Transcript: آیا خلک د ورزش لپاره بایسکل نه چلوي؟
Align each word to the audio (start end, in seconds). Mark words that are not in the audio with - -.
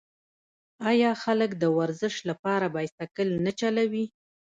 آیا 0.89 1.11
خلک 1.23 1.51
د 1.57 1.63
ورزش 1.77 2.15
لپاره 2.29 2.65
بایسکل 2.75 3.29
نه 3.45 3.51
چلوي؟ 3.59 4.05